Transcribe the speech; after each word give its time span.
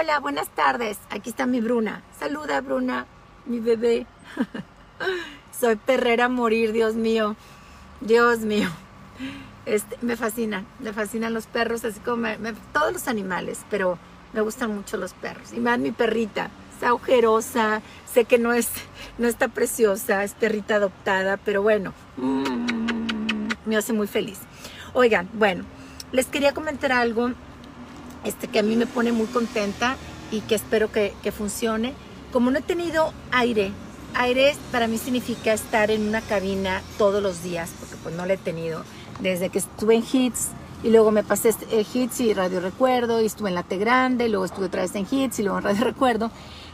Hola, 0.00 0.18
buenas 0.18 0.48
tardes. 0.48 0.96
Aquí 1.10 1.28
está 1.28 1.44
mi 1.44 1.60
Bruna. 1.60 2.02
Saluda, 2.18 2.62
Bruna, 2.62 3.04
mi 3.44 3.60
bebé. 3.60 4.06
Soy 5.60 5.76
perrera 5.76 6.24
a 6.24 6.28
morir, 6.30 6.72
Dios 6.72 6.94
mío. 6.94 7.36
Dios 8.00 8.38
mío. 8.38 8.70
Este, 9.66 9.98
me 10.00 10.16
fascinan, 10.16 10.66
me 10.78 10.94
fascinan 10.94 11.34
los 11.34 11.46
perros, 11.46 11.84
así 11.84 12.00
como 12.00 12.28
todos 12.72 12.94
los 12.94 13.08
animales, 13.08 13.60
pero 13.68 13.98
me 14.32 14.40
gustan 14.40 14.74
mucho 14.74 14.96
los 14.96 15.12
perros. 15.12 15.52
Y 15.52 15.60
más 15.60 15.78
mi 15.78 15.90
perrita, 15.90 16.48
está 16.72 16.88
agujerosa, 16.88 17.82
sé 18.10 18.24
que 18.24 18.38
no, 18.38 18.54
es, 18.54 18.70
no 19.18 19.28
está 19.28 19.48
preciosa, 19.48 20.24
es 20.24 20.32
perrita 20.32 20.76
adoptada, 20.76 21.36
pero 21.36 21.60
bueno, 21.60 21.92
mm, 22.16 23.48
me 23.66 23.76
hace 23.76 23.92
muy 23.92 24.06
feliz. 24.06 24.38
Oigan, 24.94 25.28
bueno, 25.34 25.64
les 26.10 26.24
quería 26.24 26.54
comentar 26.54 26.90
algo 26.90 27.34
este, 28.24 28.48
que 28.48 28.58
a 28.58 28.62
mí 28.62 28.76
me 28.76 28.86
pone 28.86 29.12
muy 29.12 29.26
contenta 29.26 29.96
y 30.30 30.40
que 30.42 30.54
espero 30.54 30.90
que, 30.92 31.14
que 31.22 31.32
funcione. 31.32 31.94
Como 32.32 32.50
no 32.50 32.58
he 32.58 32.62
tenido 32.62 33.12
aire, 33.32 33.72
aire 34.14 34.56
para 34.72 34.86
mí 34.86 34.98
significa 34.98 35.52
estar 35.52 35.90
en 35.90 36.08
una 36.08 36.20
cabina 36.20 36.82
todos 36.98 37.22
los 37.22 37.42
días, 37.42 37.70
porque 37.78 37.96
pues 38.02 38.14
no 38.14 38.26
lo 38.26 38.32
he 38.32 38.38
tenido 38.38 38.84
desde 39.20 39.50
que 39.50 39.58
estuve 39.58 39.96
en 39.96 40.04
Hits 40.10 40.48
y 40.82 40.90
luego 40.90 41.10
me 41.10 41.22
pasé 41.22 41.54
eh, 41.70 41.84
Hits 41.92 42.20
y 42.20 42.32
Radio 42.32 42.60
Recuerdo 42.60 43.20
y 43.20 43.26
estuve 43.26 43.50
en 43.50 43.54
Late 43.54 43.76
Grande, 43.76 44.28
luego 44.28 44.46
estuve 44.46 44.66
otra 44.66 44.82
vez 44.82 44.94
en 44.94 45.06
Hits 45.10 45.38
y 45.38 45.42
luego 45.42 45.58
en 45.58 45.64
Radio 45.64 45.84
Recuerdo, 45.84 46.30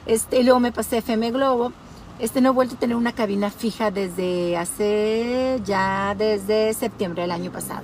este, 0.06 0.41
y 0.41 0.42
luego 0.45 0.61
me 0.61 0.73
pasé 0.73 0.98
FM 0.98 1.31
Globo. 1.33 1.73
Este 2.19 2.41
no 2.41 2.48
he 2.48 2.53
vuelto 2.53 2.77
a 2.77 2.78
tener 2.78 2.97
una 2.97 3.12
cabina 3.12 3.51
fija 3.51 3.91
desde 3.91 4.56
hace 4.56 5.61
ya 5.67 6.15
desde 6.17 6.73
septiembre 6.73 7.23
del 7.23 7.31
año 7.31 7.53
pasado. 7.53 7.83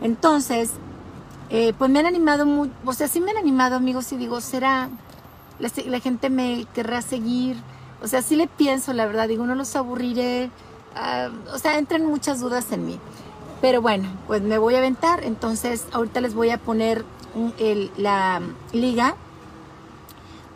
Entonces, 0.00 0.70
eh, 1.54 1.74
pues 1.76 1.90
me 1.90 1.98
han 1.98 2.06
animado 2.06 2.46
muy, 2.46 2.72
o 2.82 2.94
sea, 2.94 3.08
sí 3.08 3.20
me 3.20 3.30
han 3.30 3.36
animado 3.36 3.76
amigos 3.76 4.10
y 4.12 4.16
digo, 4.16 4.40
será, 4.40 4.88
la, 5.58 6.00
gente 6.00 6.30
me 6.30 6.66
querrá 6.72 7.02
seguir, 7.02 7.58
o 8.02 8.08
sea, 8.08 8.22
sí 8.22 8.36
le 8.36 8.46
pienso, 8.46 8.94
la 8.94 9.04
verdad, 9.04 9.28
digo, 9.28 9.44
no 9.46 9.54
los 9.54 9.76
aburriré, 9.76 10.50
uh, 10.96 11.54
o 11.54 11.58
sea, 11.58 11.76
entran 11.76 12.06
muchas 12.06 12.40
dudas 12.40 12.72
en 12.72 12.86
mí. 12.86 12.98
Pero 13.60 13.82
bueno, 13.82 14.08
pues 14.26 14.40
me 14.40 14.56
voy 14.56 14.76
a 14.76 14.78
aventar. 14.78 15.22
Entonces, 15.22 15.86
ahorita 15.92 16.22
les 16.22 16.34
voy 16.34 16.48
a 16.48 16.58
poner 16.58 17.04
el, 17.58 17.90
la 17.98 18.40
liga 18.72 19.14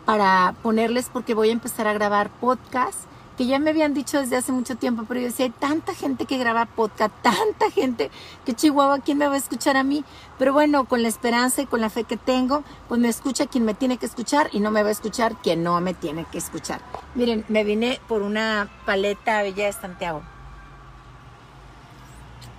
para 0.03 0.55
ponerles 0.63 1.09
porque 1.13 1.35
voy 1.35 1.49
a 1.49 1.53
empezar 1.53 1.87
a 1.87 1.93
grabar 1.93 2.31
podcast 2.31 2.97
que 3.37 3.45
ya 3.45 3.59
me 3.59 3.69
habían 3.69 3.93
dicho 3.93 4.19
desde 4.19 4.35
hace 4.35 4.51
mucho 4.51 4.75
tiempo, 4.75 5.05
pero 5.07 5.19
yo 5.19 5.27
decía, 5.27 5.45
hay 5.45 5.51
tanta 5.51 5.93
gente 5.93 6.25
que 6.25 6.37
graba 6.37 6.65
podcast, 6.65 7.13
tanta 7.21 7.71
gente 7.71 8.09
que 8.45 8.53
Chihuahua, 8.53 8.99
¿quién 8.99 9.17
me 9.17 9.27
va 9.27 9.35
a 9.35 9.37
escuchar 9.37 9.77
a 9.77 9.83
mí? 9.83 10.03
Pero 10.37 10.53
bueno, 10.53 10.85
con 10.85 11.03
la 11.03 11.07
esperanza 11.07 11.61
y 11.61 11.65
con 11.65 11.81
la 11.81 11.89
fe 11.89 12.03
que 12.03 12.17
tengo, 12.17 12.63
pues 12.87 12.99
me 12.99 13.09
escucha 13.09 13.45
quien 13.45 13.65
me 13.65 13.73
tiene 13.73 13.97
que 13.97 14.05
escuchar 14.05 14.49
y 14.51 14.59
no 14.59 14.71
me 14.71 14.83
va 14.83 14.89
a 14.89 14.91
escuchar 14.91 15.35
quien 15.35 15.63
no 15.63 15.79
me 15.81 15.93
tiene 15.93 16.25
que 16.31 16.39
escuchar. 16.39 16.81
Miren, 17.15 17.45
me 17.47 17.63
vine 17.63 17.99
por 18.07 18.21
una 18.21 18.69
paleta 18.85 19.41
Bella 19.43 19.65
de 19.65 19.73
Santiago 19.73 20.21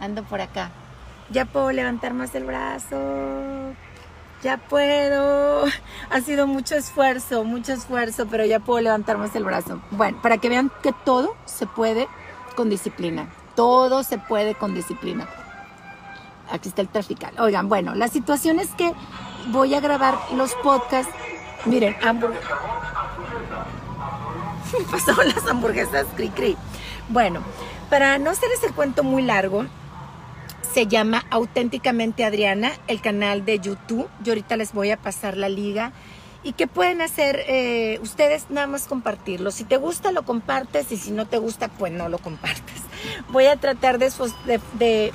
ando 0.01 0.23
por 0.25 0.41
acá. 0.41 0.71
Ya 1.31 1.45
puedo 1.45 1.73
levantar 1.73 2.15
más 2.15 2.35
el 2.35 2.45
brazo. 2.45 2.97
Ya 4.43 4.57
puedo. 4.57 5.65
Ha 6.11 6.21
sido 6.21 6.47
mucho 6.47 6.77
esfuerzo, 6.77 7.45
mucho 7.45 7.73
esfuerzo, 7.73 8.27
pero 8.31 8.45
ya 8.45 8.61
puedo 8.61 8.81
levantar 8.81 9.19
más 9.19 9.35
el 9.35 9.45
brazo. 9.45 9.81
Bueno, 9.91 10.19
para 10.23 10.39
que 10.39 10.49
vean 10.49 10.71
que 10.83 10.93
todo 11.05 11.35
se 11.45 11.67
puede 11.67 12.09
con 12.55 12.71
disciplina. 12.71 13.29
Todo 13.57 14.05
se 14.05 14.19
puede 14.19 14.55
con 14.55 14.75
disciplina. 14.75 15.29
Aquí 16.51 16.69
está 16.69 16.83
el 16.83 16.89
trafical. 16.89 17.35
Oigan, 17.39 17.69
bueno, 17.69 17.95
la 17.95 18.09
situación 18.09 18.61
es 18.61 18.71
que 18.71 18.93
voy 19.49 19.75
a 19.75 19.81
grabar 19.81 20.17
los 20.35 20.55
podcasts. 20.57 21.13
Miren, 21.65 21.97
hamburguesas. 22.03 22.49
Pasaron 24.91 25.29
las 25.29 25.47
hamburguesas 25.47 26.07
cri 26.17 26.29
cri. 26.29 26.57
Bueno, 27.09 27.41
para 27.91 28.19
no 28.19 28.31
hacerles 28.31 28.63
el 28.63 28.73
cuento 28.75 29.03
muy 29.03 29.23
largo, 29.23 29.67
se 30.73 30.87
llama 30.87 31.25
Auténticamente 31.31 32.25
Adriana, 32.25 32.73
el 32.87 33.01
canal 33.01 33.45
de 33.45 33.59
YouTube. 33.59 34.09
Yo 34.23 34.33
ahorita 34.33 34.57
les 34.57 34.73
voy 34.73 34.91
a 34.91 34.97
pasar 34.97 35.37
la 35.37 35.49
liga. 35.49 35.93
¿Y 36.43 36.53
qué 36.53 36.67
pueden 36.67 37.01
hacer 37.01 37.45
eh, 37.49 37.99
ustedes? 38.03 38.47
Nada 38.51 38.67
más 38.67 38.87
compartirlo. 38.87 39.51
Si 39.51 39.65
te 39.65 39.77
gusta, 39.77 40.13
lo 40.13 40.23
compartes 40.23 40.93
y 40.93 40.97
si 40.97 41.11
no 41.11 41.27
te 41.27 41.39
gusta, 41.39 41.69
pues 41.69 41.93
no 41.93 42.09
lo 42.09 42.19
compartes. 42.19 42.83
Voy 43.31 43.47
a 43.47 43.57
tratar 43.57 43.99
de, 43.99 44.13
de, 44.75 45.13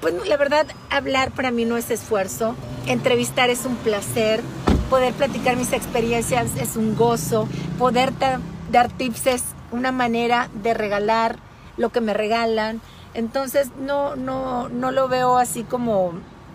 pues 0.00 0.14
la 0.26 0.36
verdad, 0.36 0.66
hablar 0.90 1.30
para 1.30 1.50
mí 1.50 1.64
no 1.64 1.76
es 1.76 1.90
esfuerzo. 1.90 2.54
Entrevistar 2.86 3.50
es 3.50 3.64
un 3.64 3.76
placer. 3.76 4.42
Poder 4.90 5.14
platicar 5.14 5.56
mis 5.56 5.72
experiencias 5.72 6.56
es 6.60 6.76
un 6.76 6.96
gozo. 6.96 7.48
Poder 7.78 8.12
dar 8.70 8.88
tips 8.90 9.26
es 9.26 9.44
una 9.70 9.92
manera 9.92 10.50
de 10.62 10.74
regalar 10.74 11.38
lo 11.76 11.90
que 11.90 12.00
me 12.00 12.12
regalan 12.12 12.80
entonces 13.14 13.70
no, 13.78 14.16
no, 14.16 14.68
no 14.68 14.90
lo 14.90 15.08
veo 15.08 15.38
así 15.38 15.62
como 15.64 16.12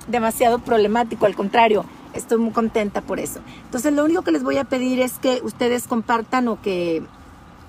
demasiado 0.07 0.59
problemático, 0.59 1.25
al 1.25 1.35
contrario, 1.35 1.85
estoy 2.13 2.37
muy 2.37 2.51
contenta 2.51 3.01
por 3.01 3.19
eso. 3.19 3.39
Entonces 3.65 3.93
lo 3.93 4.03
único 4.03 4.21
que 4.21 4.31
les 4.31 4.43
voy 4.43 4.57
a 4.57 4.63
pedir 4.63 4.99
es 4.99 5.19
que 5.19 5.41
ustedes 5.43 5.87
compartan 5.87 6.47
o 6.47 6.61
que 6.61 7.03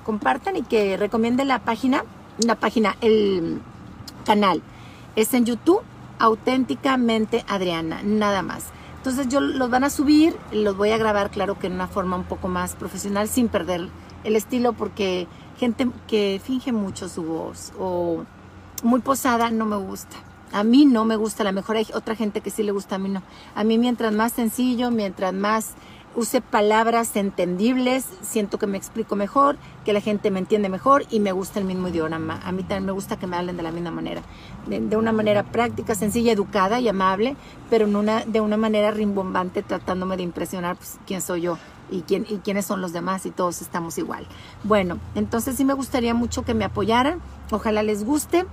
compartan 0.05 0.57
y 0.57 0.63
que 0.63 0.97
recomienden 0.97 1.49
la 1.49 1.61
página, 1.61 2.05
la 2.39 2.57
página, 2.57 2.97
el 3.01 3.61
canal. 4.25 4.63
Es 5.17 5.35
en 5.35 5.45
YouTube, 5.45 5.83
auténticamente 6.19 7.45
Adriana, 7.49 8.01
nada 8.03 8.43
más. 8.43 8.67
Entonces 8.97 9.29
yo 9.29 9.41
los 9.41 9.71
van 9.71 9.85
a 9.85 9.91
subir, 9.91 10.37
los 10.51 10.77
voy 10.77 10.91
a 10.91 10.99
grabar, 10.99 11.31
claro 11.31 11.59
que 11.59 11.67
en 11.67 11.75
una 11.75 11.89
forma 11.89 12.17
un 12.17 12.25
poco 12.25 12.49
más 12.49 12.75
profesional, 12.75 13.29
sin 13.29 13.49
perder 13.49 13.89
el 14.25 14.37
estilo, 14.37 14.73
porque 14.73 15.27
gente 15.59 15.89
que 16.09 16.41
finge 16.43 16.73
mucho 16.73 17.09
su 17.09 17.23
voz 17.23 17.73
o 17.79 18.25
muy 18.85 19.01
posada 19.01 19.51
no 19.51 19.65
me 19.67 19.77
gusta. 19.77 20.17
A 20.53 20.63
mí 20.63 20.85
no 20.85 21.05
me 21.05 21.17
gusta, 21.17 21.43
a 21.43 21.47
lo 21.47 21.53
mejor 21.53 21.77
hay 21.77 21.87
otra 21.95 22.15
gente 22.15 22.41
que 22.41 22.51
sí 22.51 22.63
le 22.63 22.71
gusta, 22.71 22.95
a 22.95 22.99
mí 22.99 23.09
no. 23.09 23.23
A 23.57 23.65
mí 23.65 23.77
mientras 23.79 24.13
más 24.13 24.33
sencillo, 24.33 24.93
mientras 24.93 25.33
más 25.33 25.75
use 26.15 26.41
palabras 26.41 27.17
entendibles, 27.17 28.07
siento 28.23 28.59
que 28.59 28.69
me 28.69 28.79
explico 28.79 29.17
mejor, 29.17 29.57
que 29.85 29.93
la 29.93 30.01
gente 30.01 30.31
me 30.31 30.39
entiende 30.39 30.69
mejor 30.69 31.05
y 31.11 31.19
me 31.19 31.33
gusta 31.33 31.59
el 31.59 31.65
mismo 31.65 31.89
idioma. 31.89 32.41
A 32.45 32.53
mí 32.53 32.63
también 32.63 32.85
me 32.85 32.93
gusta 32.93 33.19
que 33.19 33.27
me 33.27 33.37
hablen 33.37 33.57
de 33.57 33.65
la 33.65 33.73
misma 33.73 33.91
manera, 33.91 34.23
de, 34.67 34.97
una 34.97 35.13
manera 35.13 35.43
práctica, 35.43 35.95
sencilla, 35.95 36.31
educada 36.33 36.79
y 36.79 36.89
amable, 36.89 37.37
pero 37.71 37.87
una, 37.87 38.25
de 38.25 38.41
una 38.41 38.57
manera 38.57 38.93
rimbombante 38.93 39.63
tratándome 39.63 40.17
de 40.17 40.23
impresionar 40.23 40.77
pues, 40.77 40.99
quién 41.07 41.21
soy 41.21 41.41
yo 41.43 41.59
y, 41.91 42.03
quién, 42.03 42.27
y 42.29 42.37
quiénes 42.39 42.67
son 42.67 42.81
los 42.81 42.93
demás 42.93 43.27
y 43.27 43.31
todos 43.31 43.61
estamos 43.61 43.99
igual. 43.99 44.27
Bueno, 44.63 44.99
entonces 45.15 45.57
sí 45.57 45.65
me 45.65 45.75
gustaría 45.75 46.15
mucho 46.15 46.45
que 46.45 46.55
me 46.55 46.65
apoyaran, 46.65 47.21
ojalá 47.51 47.83
les 47.83 48.05
guste. 48.05 48.47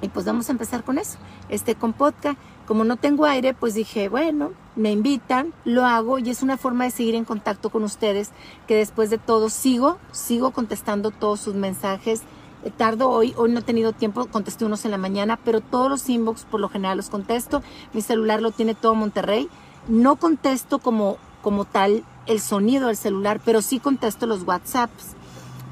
Y 0.00 0.08
pues 0.08 0.26
vamos 0.26 0.48
a 0.48 0.52
empezar 0.52 0.84
con 0.84 0.98
eso, 0.98 1.18
este 1.48 1.74
con 1.74 1.92
podcast. 1.92 2.38
Como 2.66 2.84
no 2.84 2.96
tengo 2.96 3.24
aire, 3.24 3.54
pues 3.54 3.74
dije, 3.74 4.08
bueno, 4.08 4.52
me 4.76 4.92
invitan, 4.92 5.54
lo 5.64 5.86
hago 5.86 6.18
y 6.18 6.28
es 6.28 6.42
una 6.42 6.58
forma 6.58 6.84
de 6.84 6.90
seguir 6.90 7.14
en 7.14 7.24
contacto 7.24 7.70
con 7.70 7.82
ustedes, 7.82 8.30
que 8.66 8.76
después 8.76 9.08
de 9.08 9.16
todo 9.16 9.48
sigo, 9.48 9.98
sigo 10.12 10.50
contestando 10.50 11.10
todos 11.10 11.40
sus 11.40 11.54
mensajes. 11.54 12.22
Eh, 12.64 12.70
tardo 12.76 13.08
hoy, 13.08 13.32
hoy 13.36 13.50
no 13.50 13.60
he 13.60 13.62
tenido 13.62 13.92
tiempo, 13.92 14.26
contesté 14.26 14.64
unos 14.66 14.84
en 14.84 14.90
la 14.90 14.98
mañana, 14.98 15.38
pero 15.42 15.60
todos 15.60 15.88
los 15.88 16.08
inbox 16.08 16.44
por 16.44 16.60
lo 16.60 16.68
general 16.68 16.98
los 16.98 17.08
contesto. 17.08 17.62
Mi 17.92 18.02
celular 18.02 18.42
lo 18.42 18.50
tiene 18.50 18.74
todo 18.74 18.94
Monterrey. 18.94 19.48
No 19.88 20.16
contesto 20.16 20.78
como, 20.78 21.16
como 21.42 21.64
tal 21.64 22.04
el 22.26 22.40
sonido 22.40 22.88
del 22.88 22.96
celular, 22.96 23.40
pero 23.44 23.62
sí 23.62 23.80
contesto 23.80 24.26
los 24.26 24.42
WhatsApps. 24.42 25.14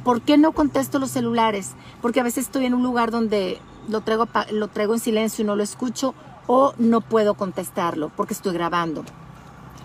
¿Por 0.03 0.23
qué 0.23 0.39
no 0.39 0.53
contesto 0.53 0.99
los 0.99 1.11
celulares? 1.11 1.73
Porque 2.01 2.21
a 2.21 2.23
veces 2.23 2.47
estoy 2.47 2.65
en 2.65 2.75
un 2.75 2.83
lugar 2.83 3.11
donde 3.11 3.61
lo 3.89 4.01
traigo, 4.01 4.29
lo 4.53 4.69
traigo 4.69 4.95
en 4.95 5.01
silencio 5.01 5.43
y 5.43 5.47
no 5.47 5.57
lo 5.57 5.63
escucho 5.63 6.15
o 6.47 6.75
no 6.79 7.01
puedo 7.01 7.35
contestarlo 7.35 8.11
porque 8.17 8.35
estoy 8.35 8.53
grabando. 8.55 9.05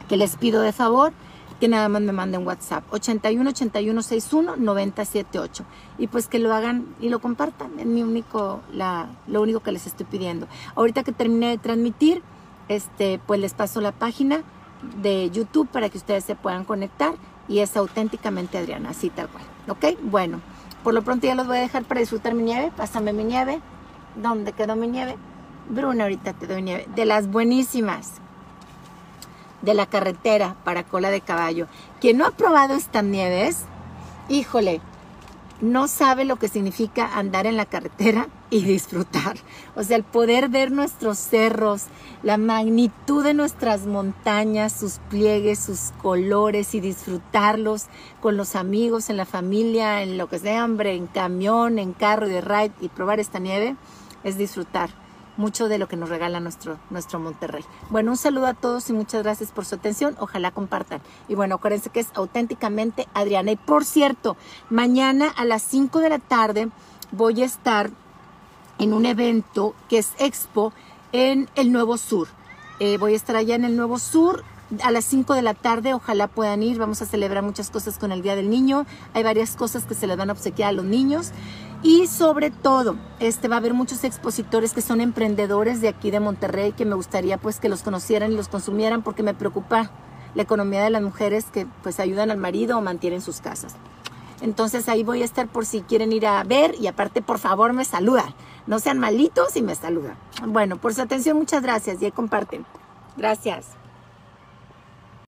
Que 0.07 0.17
les 0.17 0.35
pido 0.35 0.61
de 0.61 0.71
favor 0.71 1.13
que 1.61 1.67
nada 1.67 1.87
más 1.89 2.01
me 2.01 2.11
manden 2.11 2.45
WhatsApp 2.45 2.83
81 2.91 3.51
81 3.51 4.01
61 4.01 4.55
978 4.57 5.63
y 5.99 6.07
pues 6.07 6.27
que 6.27 6.39
lo 6.39 6.53
hagan 6.53 6.87
y 6.99 7.09
lo 7.09 7.19
compartan. 7.19 7.79
Es 7.79 7.85
mi 7.85 8.01
único 8.01 8.61
la 8.73 9.09
lo 9.27 9.41
único 9.41 9.59
que 9.59 9.71
les 9.71 9.85
estoy 9.85 10.07
pidiendo. 10.07 10.47
Ahorita 10.75 11.03
que 11.03 11.11
termine 11.11 11.49
de 11.49 11.57
transmitir, 11.59 12.23
este 12.67 13.19
pues 13.27 13.39
les 13.39 13.53
paso 13.53 13.79
la 13.79 13.91
página 13.91 14.41
de 15.03 15.29
YouTube 15.29 15.67
para 15.67 15.89
que 15.89 15.99
ustedes 15.99 16.25
se 16.25 16.35
puedan 16.35 16.65
conectar 16.65 17.13
y 17.47 17.59
es 17.59 17.77
auténticamente 17.77 18.57
Adriana, 18.57 18.89
así 18.89 19.11
tal 19.11 19.29
cual. 19.29 19.43
¿Ok? 19.67 19.99
Bueno, 20.01 20.41
por 20.83 20.95
lo 20.95 21.03
pronto 21.03 21.27
ya 21.27 21.35
los 21.35 21.45
voy 21.45 21.57
a 21.57 21.61
dejar 21.61 21.83
para 21.83 21.99
disfrutar 21.99 22.33
mi 22.33 22.41
nieve. 22.41 22.71
Pásame 22.75 23.13
mi 23.13 23.23
nieve. 23.23 23.61
¿Dónde 24.15 24.53
quedó 24.53 24.75
mi 24.75 24.87
nieve? 24.87 25.17
Bruna, 25.69 26.03
ahorita 26.03 26.33
te 26.33 26.47
doy 26.47 26.61
nieve. 26.61 26.87
De 26.95 27.05
las 27.05 27.27
buenísimas. 27.27 28.13
De 29.61 29.73
la 29.73 29.85
carretera 29.85 30.55
para 30.63 30.83
cola 30.83 31.09
de 31.09 31.21
caballo. 31.21 31.67
Quien 31.99 32.17
no 32.17 32.25
ha 32.25 32.31
probado 32.31 32.73
estas 32.73 33.03
nieves, 33.03 33.63
híjole, 34.27 34.81
no 35.61 35.87
sabe 35.87 36.25
lo 36.25 36.37
que 36.37 36.47
significa 36.47 37.17
andar 37.17 37.45
en 37.45 37.55
la 37.55 37.65
carretera 37.65 38.27
y 38.49 38.63
disfrutar. 38.63 39.37
O 39.75 39.83
sea, 39.83 39.95
el 39.95 40.03
poder 40.03 40.49
ver 40.49 40.71
nuestros 40.71 41.19
cerros, 41.19 41.85
la 42.23 42.37
magnitud 42.37 43.23
de 43.23 43.35
nuestras 43.35 43.85
montañas, 43.85 44.73
sus 44.73 44.99
pliegues, 45.09 45.59
sus 45.59 45.91
colores 46.01 46.73
y 46.73 46.79
disfrutarlos 46.79 47.85
con 48.19 48.37
los 48.37 48.55
amigos, 48.55 49.09
en 49.09 49.17
la 49.17 49.25
familia, 49.25 50.01
en 50.01 50.17
lo 50.17 50.27
que 50.27 50.39
sea, 50.39 50.65
en 50.65 51.07
camión, 51.07 51.77
en 51.77 51.93
carro 51.93 52.27
de 52.27 52.41
ride 52.41 52.71
y 52.81 52.89
probar 52.89 53.19
esta 53.19 53.39
nieve, 53.39 53.75
es 54.23 54.37
disfrutar 54.37 54.89
mucho 55.37 55.69
de 55.69 55.77
lo 55.77 55.87
que 55.87 55.97
nos 55.97 56.09
regala 56.09 56.39
nuestro, 56.39 56.77
nuestro 56.89 57.19
Monterrey. 57.19 57.63
Bueno, 57.89 58.11
un 58.11 58.17
saludo 58.17 58.47
a 58.47 58.53
todos 58.53 58.89
y 58.89 58.93
muchas 58.93 59.23
gracias 59.23 59.51
por 59.51 59.65
su 59.65 59.75
atención. 59.75 60.15
Ojalá 60.19 60.51
compartan. 60.51 61.01
Y 61.27 61.35
bueno, 61.35 61.55
acuérdense 61.55 61.89
que 61.89 62.01
es 62.01 62.09
auténticamente 62.13 63.07
Adriana. 63.13 63.51
Y 63.51 63.55
por 63.55 63.85
cierto, 63.85 64.37
mañana 64.69 65.29
a 65.29 65.45
las 65.45 65.63
5 65.63 65.99
de 65.99 66.09
la 66.09 66.19
tarde 66.19 66.69
voy 67.11 67.41
a 67.41 67.45
estar 67.45 67.91
en 68.77 68.93
un 68.93 69.05
evento 69.05 69.75
que 69.89 69.97
es 69.99 70.13
Expo 70.17 70.73
en 71.11 71.49
el 71.55 71.71
Nuevo 71.71 71.97
Sur. 71.97 72.27
Eh, 72.79 72.97
voy 72.97 73.13
a 73.13 73.15
estar 73.15 73.35
allá 73.35 73.55
en 73.55 73.65
el 73.65 73.75
Nuevo 73.75 73.99
Sur 73.99 74.43
a 74.83 74.91
las 74.91 75.05
5 75.05 75.33
de 75.33 75.41
la 75.41 75.53
tarde, 75.53 75.93
ojalá 75.93 76.27
puedan 76.27 76.63
ir, 76.63 76.77
vamos 76.77 77.01
a 77.01 77.05
celebrar 77.05 77.43
muchas 77.43 77.69
cosas 77.69 77.97
con 77.97 78.11
el 78.11 78.21
Día 78.21 78.35
del 78.35 78.49
Niño, 78.49 78.85
hay 79.13 79.21
varias 79.21 79.57
cosas 79.57 79.85
que 79.85 79.95
se 79.95 80.07
les 80.07 80.15
van 80.15 80.29
a 80.29 80.33
obsequiar 80.33 80.69
a 80.69 80.71
los 80.71 80.85
niños 80.85 81.31
y 81.83 82.07
sobre 82.07 82.51
todo, 82.51 82.95
este 83.19 83.47
va 83.47 83.55
a 83.55 83.59
haber 83.59 83.73
muchos 83.73 84.03
expositores 84.03 84.73
que 84.73 84.81
son 84.81 85.01
emprendedores 85.01 85.81
de 85.81 85.87
aquí 85.87 86.11
de 86.11 86.19
Monterrey 86.19 86.73
que 86.73 86.85
me 86.85 86.95
gustaría 86.95 87.37
pues 87.37 87.59
que 87.59 87.69
los 87.69 87.81
conocieran 87.81 88.31
y 88.31 88.35
los 88.35 88.49
consumieran 88.49 89.01
porque 89.01 89.23
me 89.23 89.33
preocupa 89.33 89.89
la 90.35 90.43
economía 90.43 90.83
de 90.83 90.91
las 90.91 91.01
mujeres 91.01 91.45
que 91.51 91.65
pues 91.81 91.99
ayudan 91.99 92.29
al 92.29 92.37
marido 92.37 92.77
o 92.77 92.81
mantienen 92.81 93.21
sus 93.21 93.41
casas. 93.41 93.75
Entonces 94.41 94.89
ahí 94.89 95.03
voy 95.03 95.21
a 95.23 95.25
estar 95.25 95.47
por 95.47 95.65
si 95.65 95.81
quieren 95.81 96.11
ir 96.13 96.25
a 96.27 96.43
ver 96.43 96.75
y 96.79 96.87
aparte 96.87 97.21
por 97.21 97.39
favor 97.39 97.73
me 97.73 97.85
saludan. 97.85 98.33
No 98.67 98.79
sean 98.79 98.99
malitos 98.99 99.55
y 99.55 99.61
me 99.61 99.75
saludan. 99.75 100.17
Bueno, 100.47 100.77
por 100.77 100.93
su 100.93 101.01
atención 101.01 101.37
muchas 101.37 101.63
gracias 101.63 102.01
y 102.01 102.11
comparten. 102.11 102.65
Gracias. 103.17 103.80